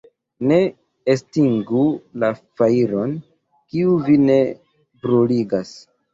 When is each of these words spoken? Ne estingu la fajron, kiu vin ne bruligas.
Ne 0.51 0.55
estingu 1.13 1.81
la 2.23 2.31
fajron, 2.63 3.13
kiu 3.75 3.93
vin 4.09 4.27
ne 4.33 4.41
bruligas. 5.07 5.77